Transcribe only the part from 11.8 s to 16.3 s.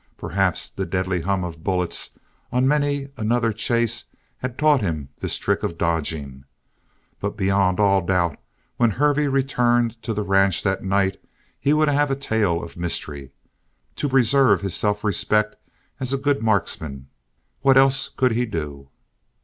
have a tale of mystery. To preserve his self respect as a